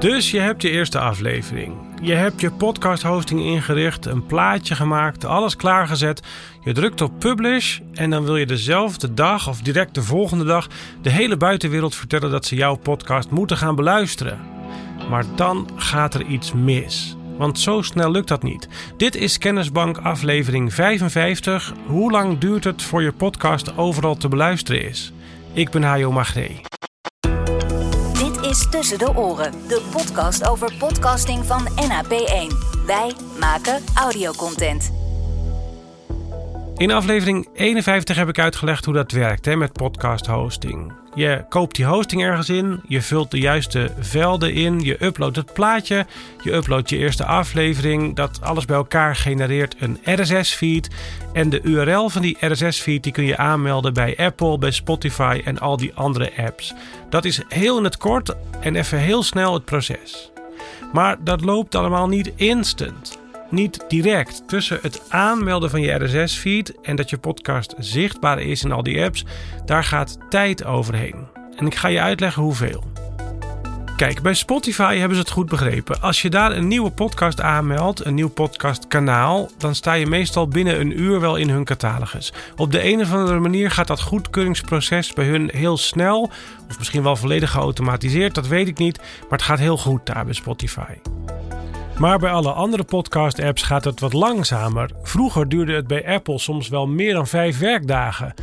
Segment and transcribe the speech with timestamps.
[0.00, 1.74] Dus je hebt je eerste aflevering.
[2.02, 6.22] Je hebt je podcast hosting ingericht, een plaatje gemaakt, alles klaargezet.
[6.64, 10.68] Je drukt op publish en dan wil je dezelfde dag of direct de volgende dag
[11.02, 14.38] de hele buitenwereld vertellen dat ze jouw podcast moeten gaan beluisteren.
[15.10, 17.16] Maar dan gaat er iets mis.
[17.38, 18.68] Want zo snel lukt dat niet.
[18.96, 21.72] Dit is Kennisbank aflevering 55.
[21.86, 25.12] Hoe lang duurt het voor je podcast overal te beluisteren is?
[25.52, 26.69] Ik ben Hajo Magree
[28.50, 32.56] is Tussen de Oren, de podcast over podcasting van NAP1.
[32.86, 34.99] Wij maken audiocontent.
[36.80, 40.92] In aflevering 51 heb ik uitgelegd hoe dat werkt hè, met podcast hosting.
[41.14, 45.52] Je koopt die hosting ergens in, je vult de juiste velden in, je uploadt het
[45.52, 46.06] plaatje,
[46.42, 48.16] je uploadt je eerste aflevering.
[48.16, 50.90] Dat alles bij elkaar genereert een RSS-feed.
[51.32, 55.58] En de URL van die RSS-feed die kun je aanmelden bij Apple, bij Spotify en
[55.58, 56.74] al die andere apps.
[57.10, 60.30] Dat is heel in het kort en even heel snel het proces.
[60.92, 63.19] Maar dat loopt allemaal niet instant
[63.50, 64.42] niet direct.
[64.48, 69.04] Tussen het aanmelden van je RSS-feed en dat je podcast zichtbaar is in al die
[69.04, 69.24] apps,
[69.64, 71.26] daar gaat tijd overheen.
[71.56, 72.84] En ik ga je uitleggen hoeveel.
[74.00, 76.02] Kijk, bij Spotify hebben ze het goed begrepen.
[76.02, 80.80] Als je daar een nieuwe podcast aanmeldt, een nieuw podcastkanaal, dan sta je meestal binnen
[80.80, 82.32] een uur wel in hun catalogus.
[82.56, 86.30] Op de een of andere manier gaat dat goedkeuringsproces bij hun heel snel,
[86.68, 90.24] of misschien wel volledig geautomatiseerd, dat weet ik niet, maar het gaat heel goed daar
[90.24, 90.92] bij Spotify.
[92.00, 94.90] Maar bij alle andere podcast-apps gaat het wat langzamer.
[95.02, 98.34] Vroeger duurde het bij Apple soms wel meer dan vijf werkdagen.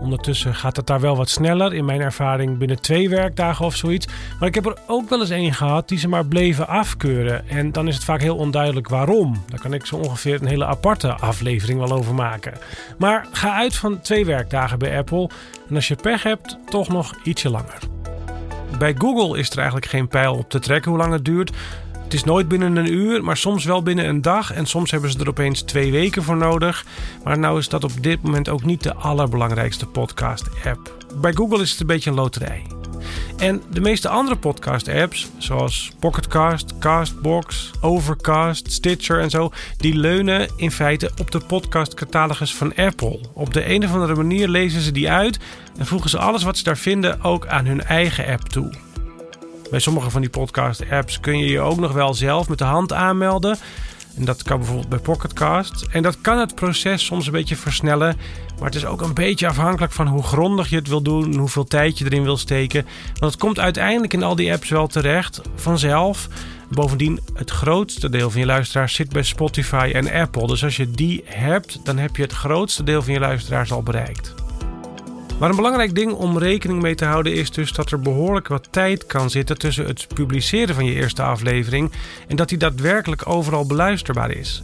[0.00, 4.06] Ondertussen gaat het daar wel wat sneller, in mijn ervaring binnen twee werkdagen of zoiets.
[4.38, 7.48] Maar ik heb er ook wel eens één gehad die ze maar bleven afkeuren.
[7.48, 9.42] En dan is het vaak heel onduidelijk waarom.
[9.48, 12.52] Daar kan ik zo ongeveer een hele aparte aflevering wel over maken.
[12.98, 15.30] Maar ga uit van twee werkdagen bij Apple.
[15.68, 17.78] En als je pech hebt, toch nog ietsje langer.
[18.78, 21.52] Bij Google is er eigenlijk geen pijl op te trekken hoe lang het duurt.
[22.12, 24.52] Het is nooit binnen een uur, maar soms wel binnen een dag.
[24.52, 26.86] En soms hebben ze er opeens twee weken voor nodig.
[27.24, 30.96] Maar nou is dat op dit moment ook niet de allerbelangrijkste podcast-app.
[31.20, 32.66] Bij Google is het een beetje een loterij.
[33.36, 40.70] En de meeste andere podcast-apps, zoals Pocketcast, Castbox, Overcast, Stitcher en zo, die leunen in
[40.70, 43.20] feite op de podcastcatalogus van Apple.
[43.34, 45.38] Op de een of andere manier lezen ze die uit
[45.78, 48.91] en voegen ze alles wat ze daar vinden ook aan hun eigen app toe.
[49.72, 52.92] Bij sommige van die podcast-apps kun je je ook nog wel zelf met de hand
[52.92, 53.58] aanmelden.
[54.16, 55.86] En dat kan bijvoorbeeld bij Pocketcast.
[55.90, 58.16] En dat kan het proces soms een beetje versnellen.
[58.56, 61.36] Maar het is ook een beetje afhankelijk van hoe grondig je het wil doen.
[61.36, 62.86] Hoeveel tijd je erin wil steken.
[63.18, 65.40] Want het komt uiteindelijk in al die apps wel terecht.
[65.54, 66.28] Vanzelf.
[66.70, 70.46] Bovendien, het grootste deel van je luisteraars zit bij Spotify en Apple.
[70.46, 73.82] Dus als je die hebt, dan heb je het grootste deel van je luisteraars al
[73.82, 74.41] bereikt.
[75.38, 78.68] Maar een belangrijk ding om rekening mee te houden is dus dat er behoorlijk wat
[78.70, 81.92] tijd kan zitten tussen het publiceren van je eerste aflevering
[82.28, 84.62] en dat die daadwerkelijk overal beluisterbaar is.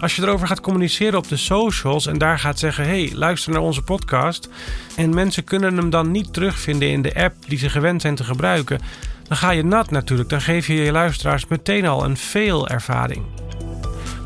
[0.00, 3.62] Als je erover gaat communiceren op de socials en daar gaat zeggen: hey, luister naar
[3.62, 4.48] onze podcast.
[4.96, 8.24] En mensen kunnen hem dan niet terugvinden in de app die ze gewend zijn te
[8.24, 8.80] gebruiken.
[9.28, 10.28] Dan ga je nat natuurlijk.
[10.28, 13.24] Dan geef je je luisteraars meteen al een veel ervaring.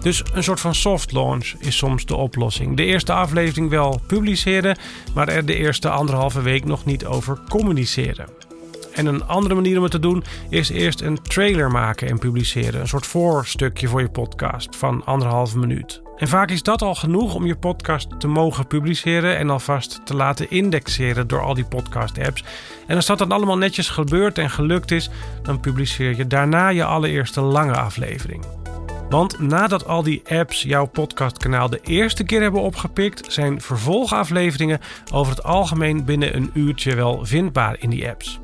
[0.03, 2.76] Dus een soort van soft launch is soms de oplossing.
[2.76, 4.76] De eerste aflevering wel publiceren,
[5.14, 8.26] maar er de eerste anderhalve week nog niet over communiceren.
[8.98, 12.81] En een andere manier om het te doen is eerst een trailer maken en publiceren.
[12.81, 16.03] Een soort voorstukje voor je podcast van anderhalve minuut.
[16.16, 20.15] En vaak is dat al genoeg om je podcast te mogen publiceren en alvast te
[20.15, 22.44] laten indexeren door al die podcast-apps.
[22.86, 25.10] En als dat dan allemaal netjes gebeurd en gelukt is,
[25.42, 28.57] dan publiceer je daarna je allereerste lange aflevering.
[29.08, 34.80] Want nadat al die apps jouw podcastkanaal de eerste keer hebben opgepikt, zijn vervolgafleveringen
[35.12, 38.41] over het algemeen binnen een uurtje wel vindbaar in die apps.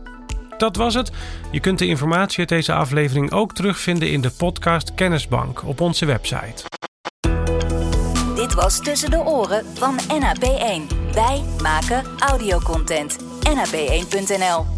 [0.59, 1.11] Dat was het.
[1.51, 6.07] Je kunt de informatie uit deze aflevering ook terugvinden in de podcast Kennisbank op onze
[6.07, 6.63] website.
[8.35, 11.13] Dit was Tussen de Oren van NAP1.
[11.13, 13.17] Wij maken audiocontent.
[13.49, 14.74] NAP1.nl